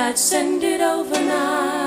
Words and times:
I'd 0.00 0.16
send 0.18 0.64
it 0.64 0.80
overnight. 0.80 1.79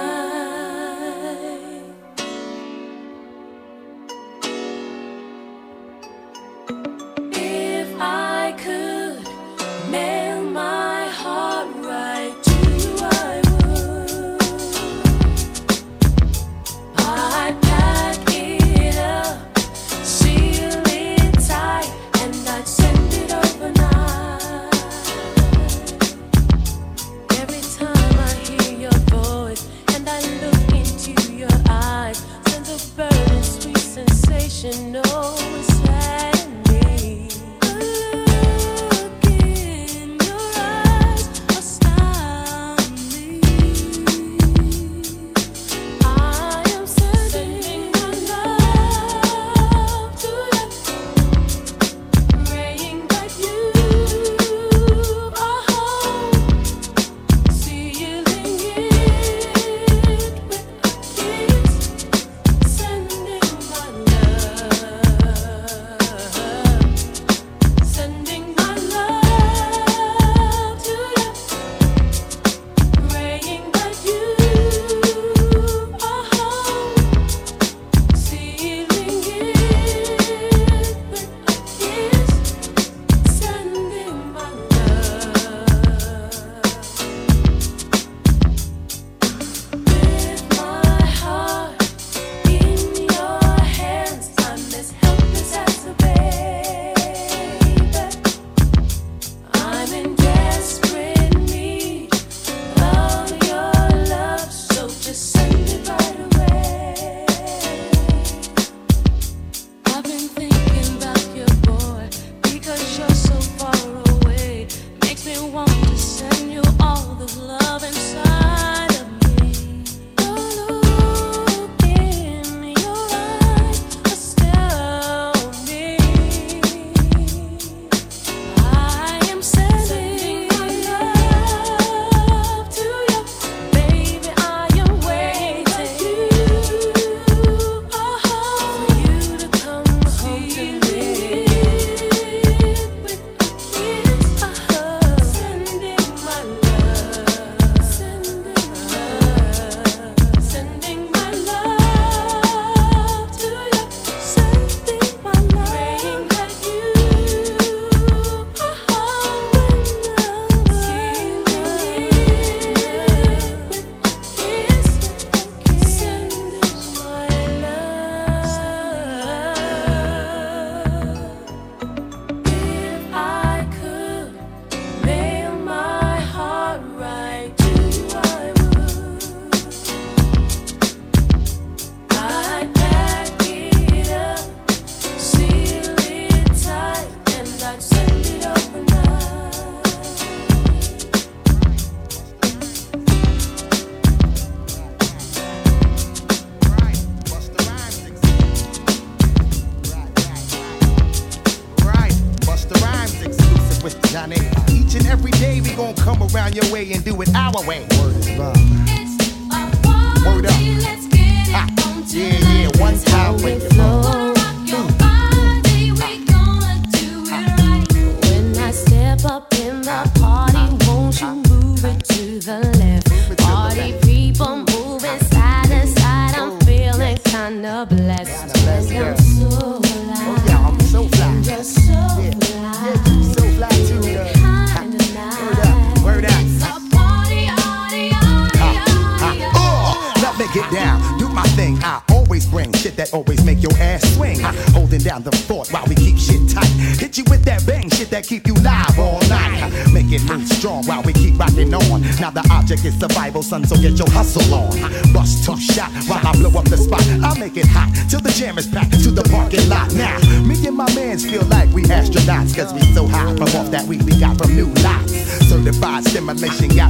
should 34.63 34.81
know. 34.93 35.12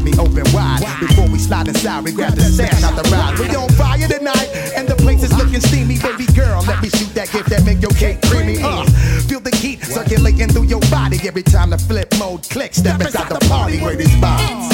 me 0.04 0.12
open 0.20 0.44
wide. 0.54 0.84
Before 1.00 1.28
we 1.30 1.40
slide 1.40 1.68
inside, 1.68 2.04
we 2.04 2.12
grab 2.12 2.34
the 2.34 2.44
sand 2.44 2.84
out 2.84 2.96
the 3.02 3.10
ride. 3.10 3.40
We 3.40 3.48
on 3.56 3.70
fire 3.70 4.08
tonight, 4.08 4.50
and 4.76 4.88
the 4.88 4.96
place 4.96 5.24
is 5.24 5.34
looking 5.38 5.62
steamy. 5.62 5.98
Baby 6.00 6.26
girl, 6.34 6.62
let 6.68 6.82
me 6.82 6.90
shoot 6.90 7.14
that 7.16 7.32
gift 7.32 7.50
that 7.50 7.66
make 7.66 7.82
your 7.82 7.92
cake 7.92 8.22
creamy. 8.24 8.58
Uh, 8.62 8.84
feel 9.28 9.40
the 9.40 9.56
heat 9.56 9.84
circulating 9.84 10.50
through 10.50 10.66
your 10.66 10.82
body 10.92 11.20
every 11.28 11.44
time 11.44 11.70
the 11.70 11.78
flip 11.78 12.14
mode 12.20 12.44
clicks. 12.50 12.78
Step 12.78 13.00
inside 13.02 13.30
the 13.30 13.40
party 13.48 13.80
where 13.80 13.96
this 13.96 14.12
vibe. 14.16 14.73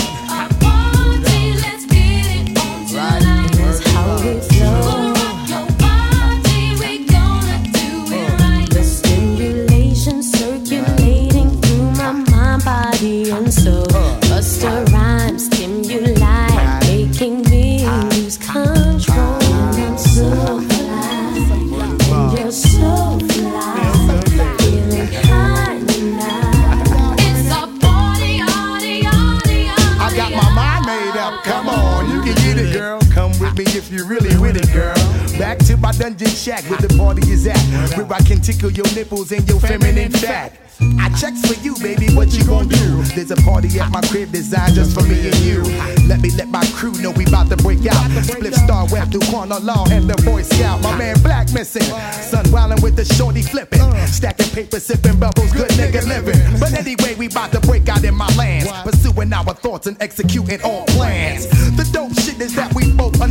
Shack 36.50 36.70
where 36.70 36.80
the 36.80 36.98
party 36.98 37.22
is 37.32 37.46
at. 37.46 37.60
Where 37.96 38.12
I 38.12 38.22
can 38.22 38.42
tickle 38.42 38.72
your 38.72 38.90
nipples 38.96 39.32
and 39.32 39.48
your 39.48 39.60
feminine 39.60 40.12
fat. 40.12 40.54
I 40.98 41.10
checks 41.20 41.42
for 41.46 41.60
you, 41.62 41.76
baby, 41.76 42.08
what 42.16 42.32
you 42.32 42.44
gon' 42.46 42.70
do? 42.70 43.04
There's 43.14 43.32
a 43.32 43.36
party 43.36 43.68
at 43.80 43.92
my 43.92 44.02
crib 44.02 44.32
designed 44.32 44.76
just 44.76 44.96
for 44.96 45.04
me 45.04 45.28
and 45.28 45.40
you. 45.40 45.62
Let 46.08 46.22
me 46.22 46.32
let 46.38 46.48
my 46.48 46.66
crew 46.74 46.94
know 46.94 47.12
we 47.12 47.26
bout 47.26 47.50
to 47.50 47.58
break 47.58 47.86
out. 47.86 48.10
Split 48.24 48.56
star 48.56 48.88
web 48.90 49.12
through 49.12 49.28
corner 49.30 49.60
law 49.60 49.86
and 49.92 50.10
the 50.10 50.16
Boy 50.24 50.42
Scout. 50.42 50.82
My 50.82 50.98
man 50.98 51.22
Black 51.22 51.52
missing. 51.54 51.84
Sun 51.84 52.46
wildin' 52.46 52.82
with 52.82 52.96
the 52.96 53.06
shorty 53.06 53.42
flipping. 53.42 53.82
Stacking 54.08 54.50
paper, 54.50 54.80
sipping 54.80 55.20
bubbles, 55.20 55.52
good 55.52 55.70
nigga 55.72 56.08
living. 56.08 56.40
But 56.60 56.74
anyway, 56.74 57.14
we 57.16 57.28
bout 57.28 57.52
to 57.52 57.60
break 57.60 57.88
out 57.90 58.04
in 58.04 58.16
my 58.16 58.30
lands. 58.36 58.72
Pursuing 58.84 59.34
our 59.34 59.54
thoughts 59.54 59.86
and 59.88 60.02
executing 60.02 60.62
all 60.64 60.86
plans. 60.88 61.48
The 61.76 61.88
dope 61.92 62.14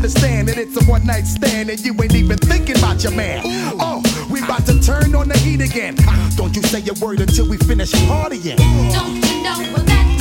understand 0.09 0.49
that 0.49 0.57
it's 0.57 0.75
a 0.81 0.85
one 0.91 1.05
night 1.05 1.27
stand 1.27 1.69
and 1.69 1.79
you 1.81 1.93
ain't 2.03 2.15
even 2.15 2.39
thinking 2.39 2.79
about 2.79 3.03
your 3.03 3.13
man. 3.13 3.43
Oh, 3.45 4.01
we 4.31 4.41
bout 4.41 4.65
to 4.65 4.81
turn 4.81 5.15
on 5.15 5.29
the 5.29 5.37
heat 5.37 5.61
again. 5.61 5.97
Ah, 6.07 6.31
don't 6.35 6.57
you 6.57 6.63
say 6.63 6.83
a 6.89 6.95
word 7.05 7.21
until 7.21 7.47
we 7.47 7.59
finish 7.59 7.93
partying. 7.93 8.57
Don't 8.57 9.17
you 9.17 9.43
know 9.43 9.85
that 9.85 10.18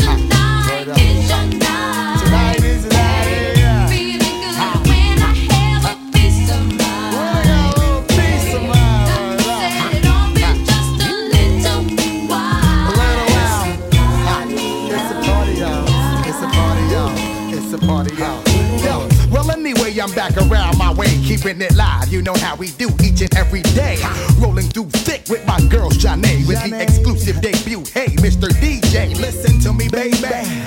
back 20.27 20.50
around 20.50 20.77
my 20.77 20.94
way, 20.94 21.07
keeping 21.24 21.62
it 21.62 21.74
live. 21.75 22.12
You 22.12 22.21
know 22.21 22.33
how 22.35 22.56
we 22.56 22.71
do 22.71 22.89
each 23.03 23.21
and 23.21 23.33
every 23.35 23.62
day. 23.62 23.97
Rolling 24.39 24.68
through 24.69 24.89
thick 24.89 25.24
with 25.29 25.45
my 25.45 25.59
girl, 25.68 25.89
Zhane, 25.91 26.47
with 26.47 26.62
the 26.63 26.81
exclusive 26.81 27.41
debut. 27.41 27.83
Hey, 27.94 28.07
Mr. 28.18 28.50
DJ, 28.50 29.15
listen 29.19 29.59
to 29.62 29.74
me, 29.74 29.88
baby. 29.89 30.18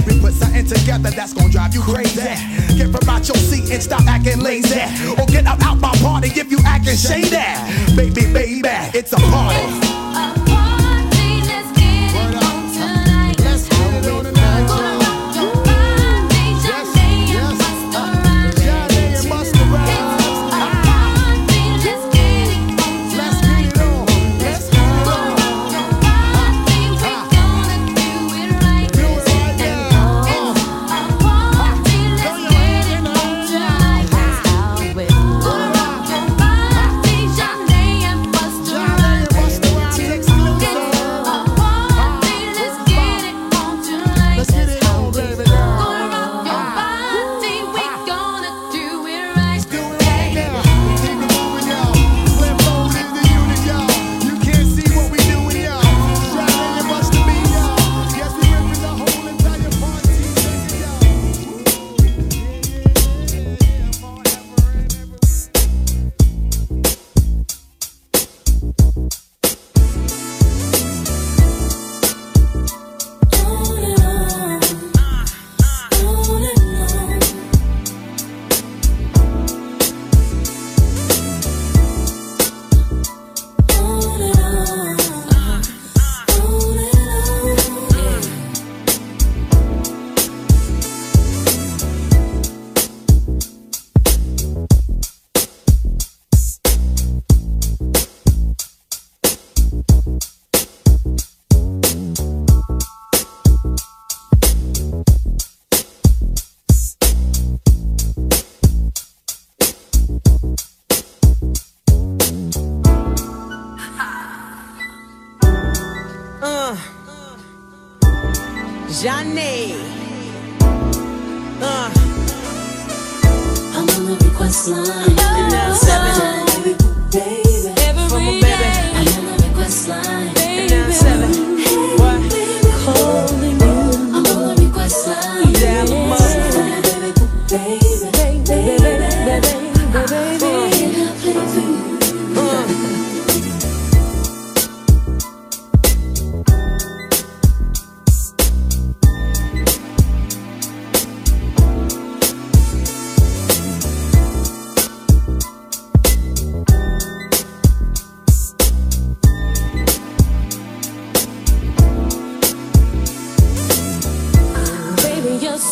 We 0.07 0.21
put 0.21 0.35
something 0.35 0.67
together 0.67 1.11
that's 1.11 1.35
gonna 1.35 1.51
drive 1.51 1.75
you 1.75 1.83
crazy. 1.83 2.21
Get 2.77 2.91
from 2.91 3.09
out 3.09 3.27
your 3.27 3.37
seat 3.37 3.71
and 3.71 3.83
stop 3.83 4.07
acting 4.07 4.41
lazy. 4.41 4.81
Or 5.19 5.27
get 5.27 5.47
up 5.47 5.63
out 5.63 5.79
my 5.79 5.95
party 5.97 6.29
if 6.29 6.51
you 6.51 6.59
acting 6.65 6.97
shady. 6.97 7.31
Baby, 7.97 8.33
baby, 8.33 8.69
it's. 8.95 9.11
A 9.13 9.17
party, 9.17 10.00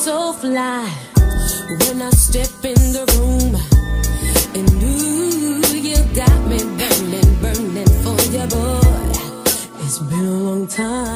so 0.08 0.32
fly. 0.32 0.88
When 1.80 2.00
I 2.00 2.08
step 2.26 2.64
in 2.64 2.80
the 2.96 3.04
room, 3.14 3.52
and 4.56 4.68
ooh, 4.82 5.60
you 5.86 5.98
got 6.20 6.38
me 6.50 6.58
burning, 6.78 7.32
burning 7.42 7.92
for 8.02 8.18
you, 8.34 8.46
boy. 8.54 8.80
It's 9.84 9.98
been 9.98 10.24
a 10.24 10.38
long 10.48 10.66
time. 10.66 11.07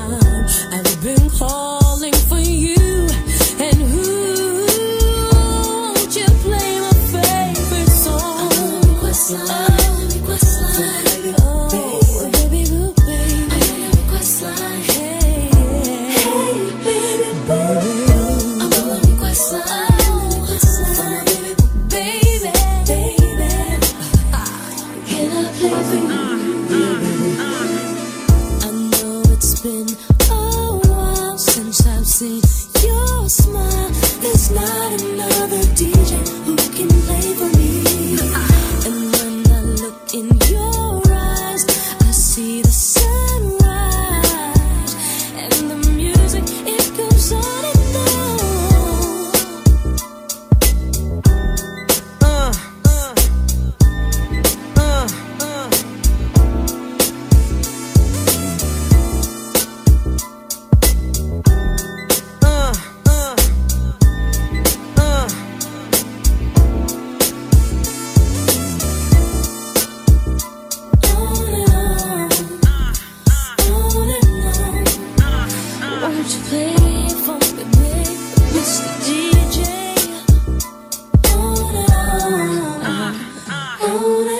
down 83.93 84.32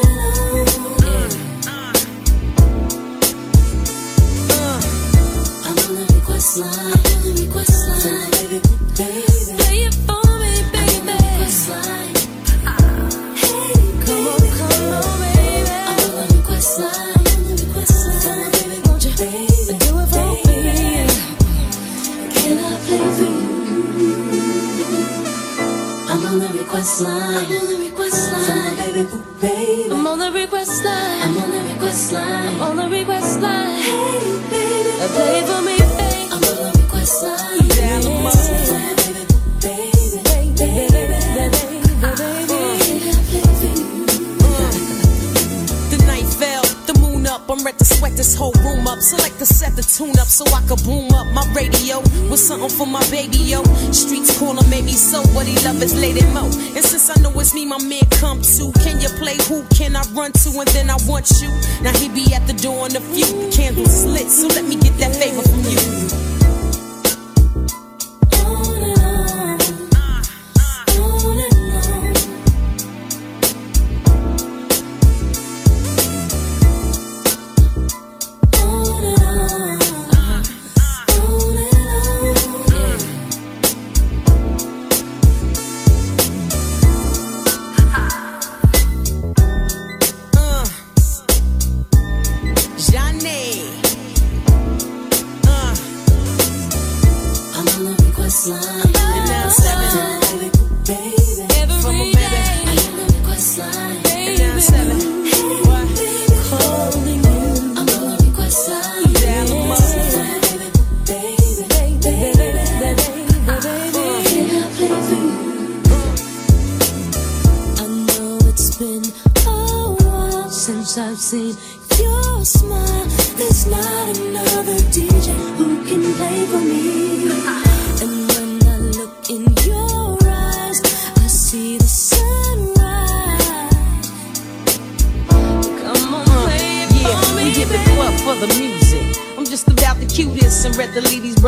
slime. 98.43 98.72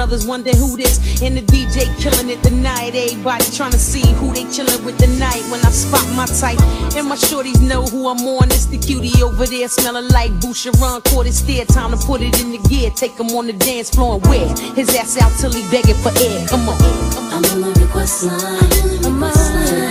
brothers 0.04 0.26
wonder 0.26 0.50
who 0.50 0.76
this. 0.76 1.22
And 1.22 1.36
the 1.36 1.40
DJ 1.40 1.88
killing 1.98 2.28
it 2.28 2.42
tonight. 2.42 2.94
Everybody 2.94 3.44
trying 3.56 3.72
to 3.72 3.78
see 3.78 4.04
who 4.20 4.32
they 4.34 4.44
chilling 4.52 4.84
with 4.84 4.98
tonight. 4.98 5.42
When 5.50 5.64
I 5.64 5.70
spot 5.70 6.04
my 6.14 6.26
type, 6.26 6.60
and 6.94 7.08
my 7.08 7.16
shorties 7.16 7.60
know 7.66 7.82
who 7.84 8.08
I'm 8.08 8.20
on. 8.36 8.48
It's 8.48 8.66
the 8.66 8.78
cutie 8.78 9.22
over 9.22 9.46
there, 9.46 9.68
smelling 9.68 10.08
like 10.08 10.30
Boucheron. 10.40 11.02
Caught 11.04 11.26
his 11.26 11.38
stare, 11.38 11.64
time 11.64 11.92
to 11.92 11.96
put 11.96 12.20
it 12.20 12.38
in 12.42 12.52
the 12.52 12.58
gear. 12.68 12.90
Take 12.90 13.18
him 13.18 13.30
on 13.36 13.46
the 13.46 13.54
dance 13.54 13.90
floor 13.90 14.16
and 14.16 14.26
wear 14.26 14.46
his 14.74 14.94
ass 14.94 15.16
out 15.16 15.32
till 15.40 15.52
he 15.52 15.62
begging 15.70 15.96
for 16.04 16.12
air. 16.20 16.46
Come 16.48 16.68
on. 16.68 16.76
I'm 17.32 17.44
on 17.44 17.72
the 17.72 17.80
request 17.80 18.24
line. 18.24 18.36
I'm 18.36 19.22
on 19.22 19.32
the 19.32 19.32
request 19.32 19.72
line. 19.72 19.83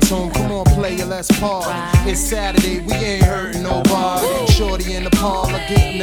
Come 0.00 0.52
on, 0.52 0.64
player, 0.64 1.04
let's 1.04 1.28
party. 1.38 1.70
It's 2.10 2.20
Saturday, 2.20 2.80
we 2.80 2.94
ain't 2.94 3.21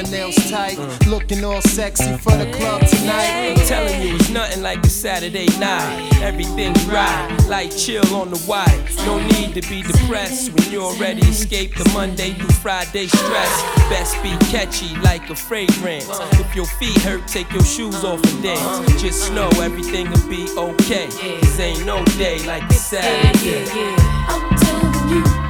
getting 0.09 0.11
the 0.11 0.17
nails 0.17 0.51
tight. 0.51 1.07
Looking 1.07 1.43
all 1.43 1.61
sexy 1.61 2.17
for 2.17 2.31
the 2.31 2.51
club 2.51 2.85
tonight. 2.87 3.55
I'm 3.57 3.67
telling 3.67 4.01
you, 4.01 4.15
it's 4.15 4.29
nothing 4.29 4.61
like 4.61 4.83
a 4.83 4.89
Saturday 4.89 5.47
night. 5.59 6.09
Everything's 6.21 6.83
right, 6.85 7.37
like 7.47 7.75
chill 7.75 8.05
on 8.15 8.29
the 8.29 8.37
white. 8.39 8.85
No 9.05 9.19
need 9.19 9.53
to 9.55 9.69
be 9.69 9.81
depressed 9.81 10.51
when 10.53 10.71
you 10.71 10.81
already 10.81 11.21
escaped 11.27 11.77
the 11.77 11.89
Monday 11.93 12.33
through 12.33 12.49
Friday 12.49 13.07
stress. 13.07 13.63
Best 13.89 14.21
be 14.23 14.35
catchy 14.51 14.95
like 14.97 15.29
a 15.29 15.35
fragrance. 15.35 16.07
If 16.33 16.55
your 16.55 16.65
feet 16.65 16.97
hurt, 17.01 17.27
take 17.27 17.51
your 17.51 17.63
shoes 17.63 18.03
off 18.03 18.23
and 18.23 18.43
dance. 18.43 19.01
Just 19.01 19.31
know 19.33 19.49
everything 19.61 20.09
will 20.09 20.29
be 20.29 20.47
okay. 20.57 21.07
Cause 21.41 21.59
ain't 21.59 21.85
no 21.85 22.03
day 22.17 22.45
like 22.45 22.63
a 22.63 22.73
Saturday. 22.73 23.65
I'm 24.27 24.57
telling 24.57 25.09
you, 25.09 25.48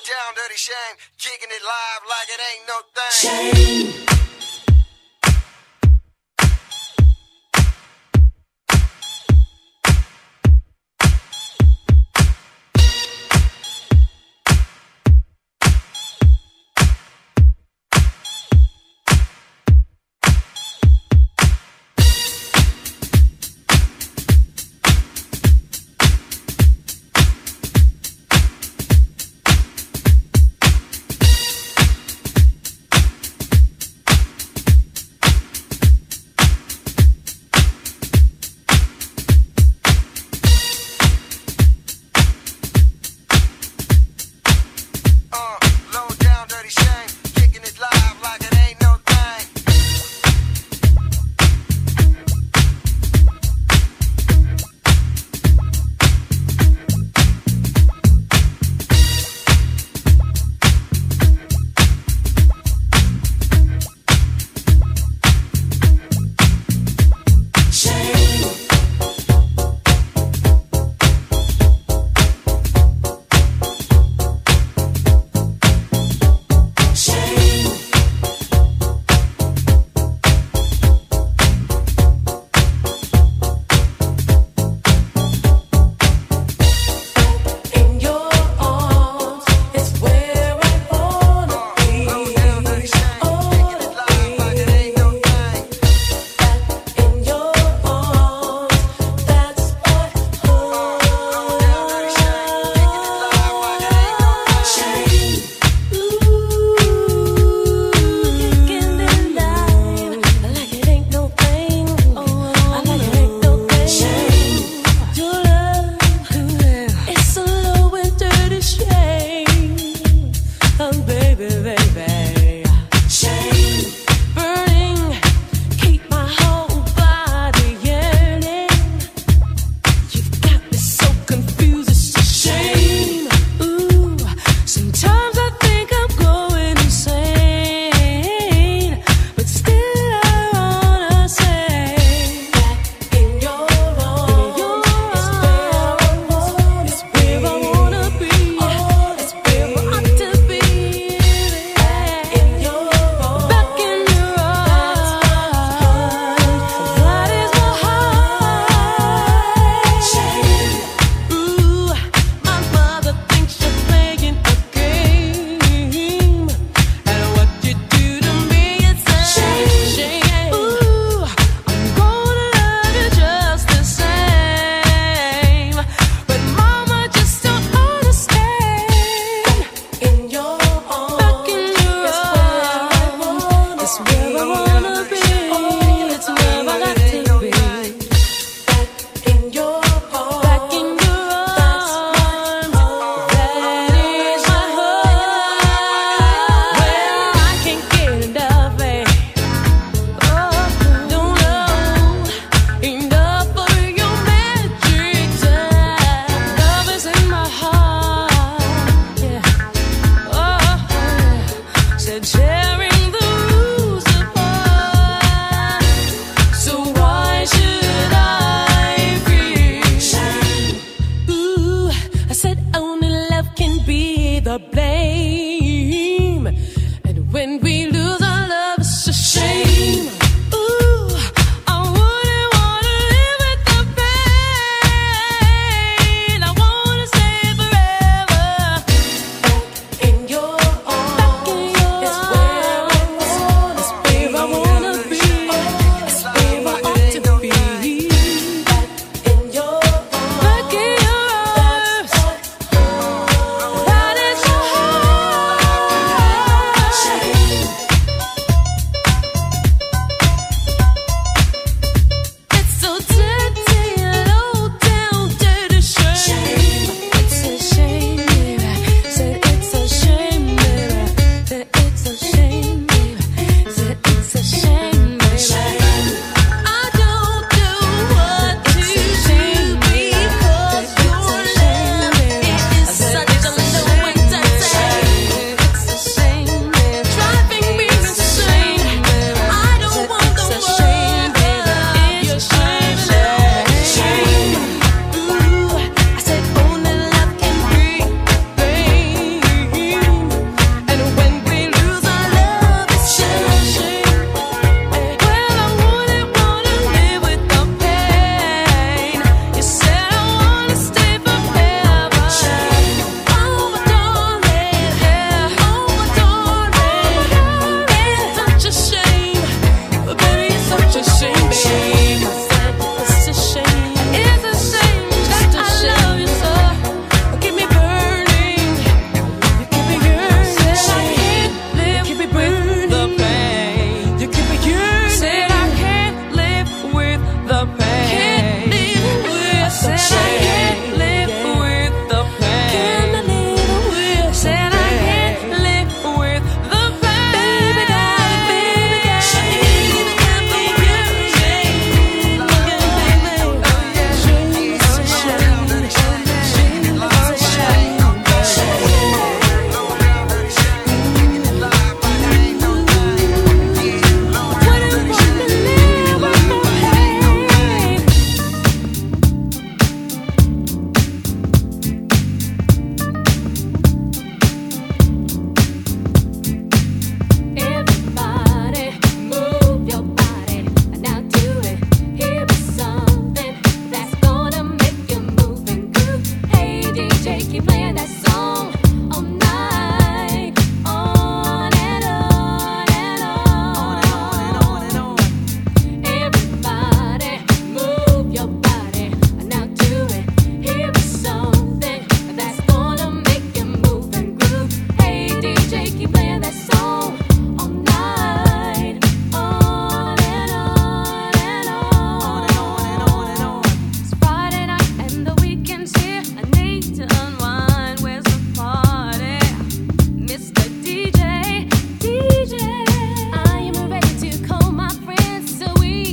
down, 0.00 0.34
dirty 0.34 0.56
shame, 0.56 0.96
kicking 1.18 1.50
it 1.50 1.62
live 1.62 2.02
like 2.08 2.28
it 2.28 2.40
ain't 2.48 2.64
no 2.68 2.78
thing. 2.94 4.02
Shame. 4.06 4.11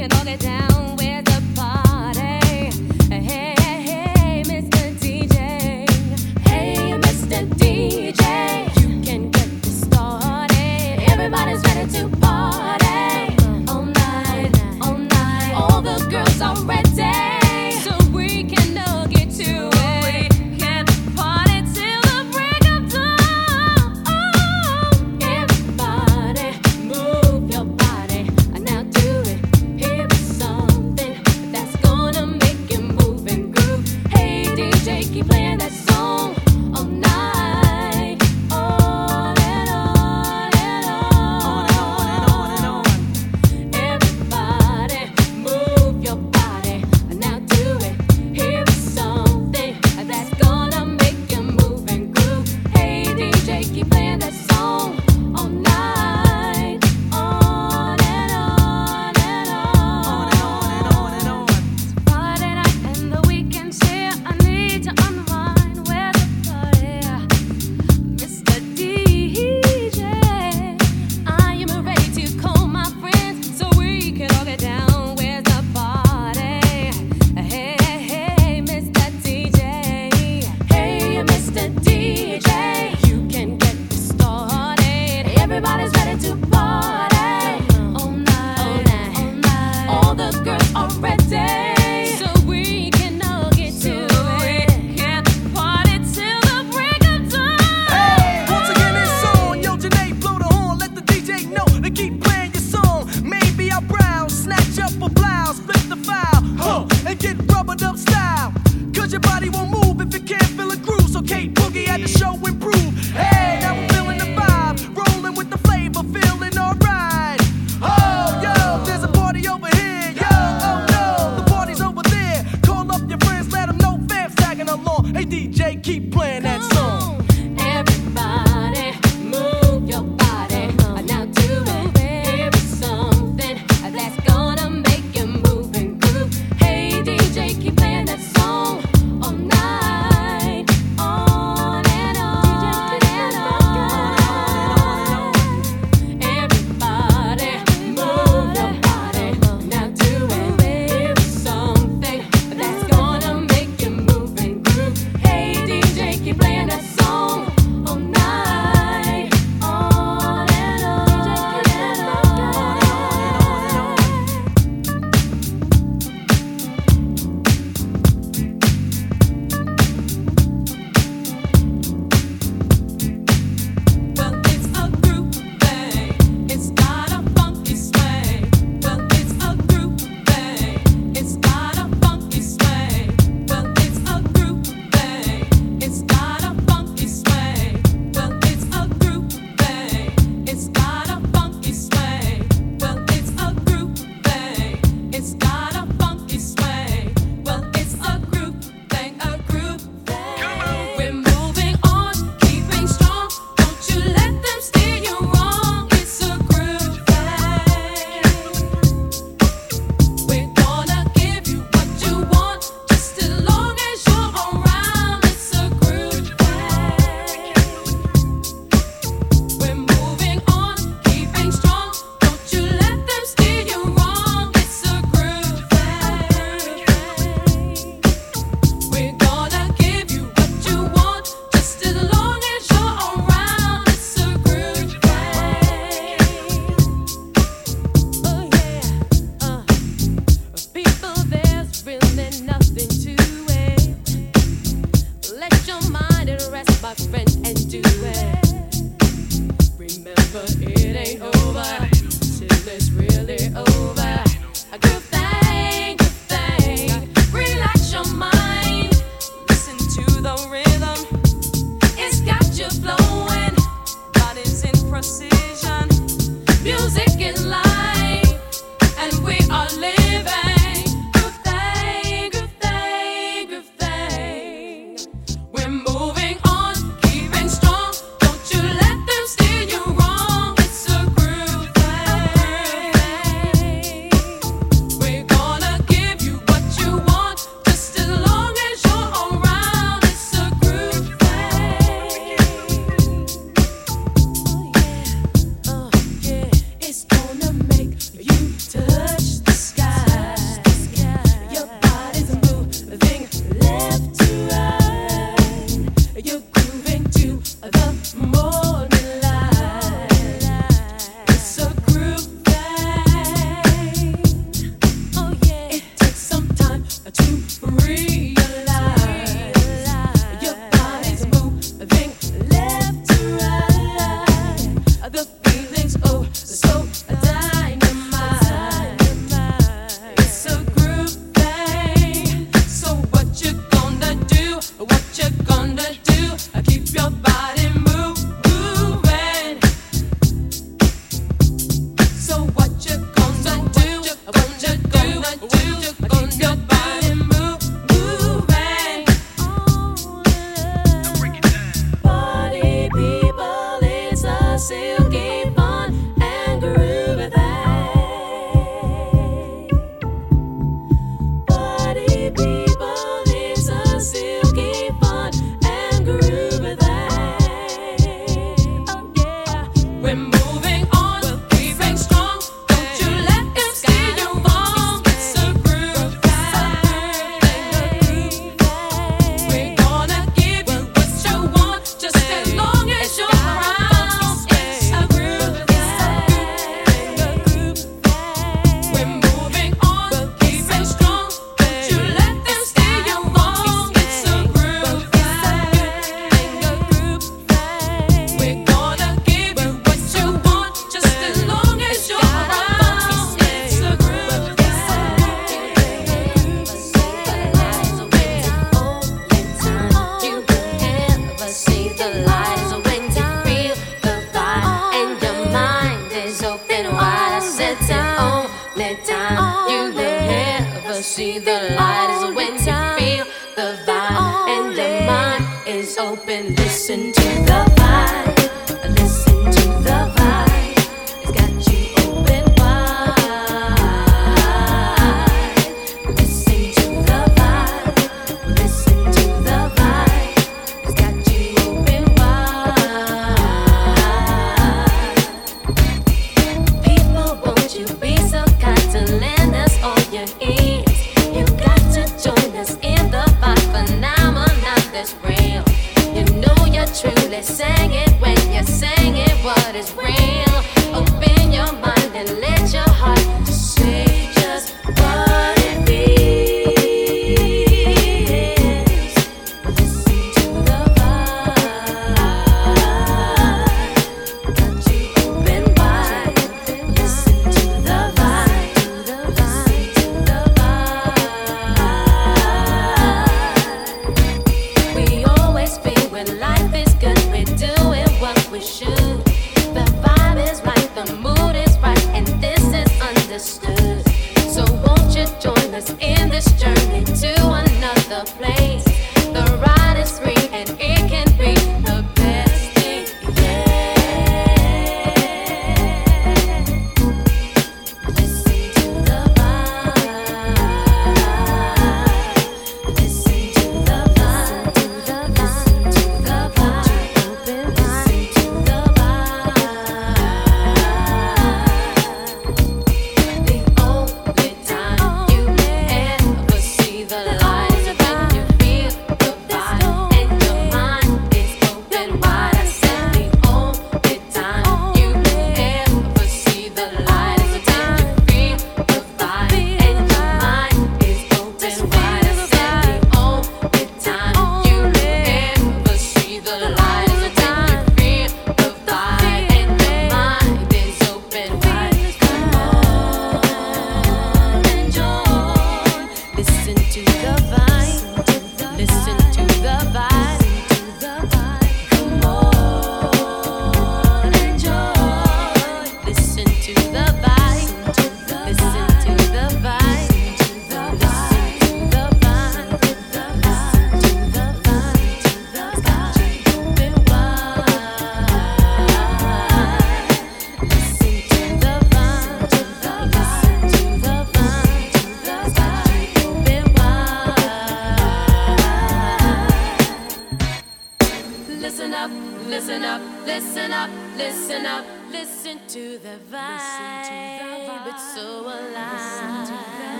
can 0.00 0.10
all 0.14 0.24
get 0.24 0.40
down. 0.40 0.89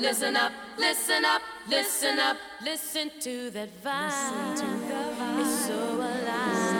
Listen 0.00 0.36
up, 0.36 0.52
listen 0.78 1.24
up, 1.24 1.42
listen 1.68 2.18
up, 2.18 2.18
listen 2.18 2.18
up, 2.18 2.36
listen 2.64 3.10
to 3.20 3.50
that 3.50 3.68
vibe. 3.84 5.40
It's 5.40 5.66
so 5.66 5.96
alive. 5.96 6.71